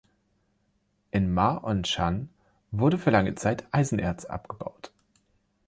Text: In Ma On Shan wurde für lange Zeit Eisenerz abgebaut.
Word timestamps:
In 1.11 1.31
Ma 1.31 1.59
On 1.63 1.83
Shan 1.85 2.27
wurde 2.71 2.97
für 2.97 3.11
lange 3.11 3.35
Zeit 3.35 3.65
Eisenerz 3.71 4.25
abgebaut. 4.25 4.89